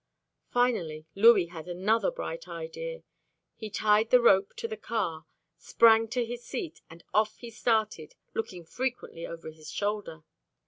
Finally, 0.49 1.05
Louis 1.13 1.45
had 1.45 1.67
another 1.67 2.09
bright 2.09 2.47
idea. 2.47 3.03
He 3.55 3.69
tied 3.69 4.09
the 4.09 4.19
rope 4.19 4.55
to 4.55 4.67
the 4.67 4.75
car, 4.75 5.27
sprang 5.59 6.07
to 6.07 6.25
his 6.25 6.43
seat, 6.43 6.81
and 6.89 7.03
off 7.13 7.35
he 7.37 7.51
started, 7.51 8.15
looking 8.33 8.65
frequently 8.65 9.27
over 9.27 9.51
his 9.51 9.69
shoulder. 9.69 10.23